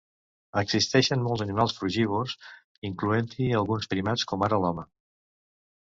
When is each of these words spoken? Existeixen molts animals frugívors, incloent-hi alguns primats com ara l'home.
Existeixen 0.61 1.21
molts 1.25 1.43
animals 1.45 1.77
frugívors, 1.81 2.35
incloent-hi 2.91 3.53
alguns 3.61 3.93
primats 3.97 4.29
com 4.33 4.49
ara 4.51 4.63
l'home. 4.65 4.93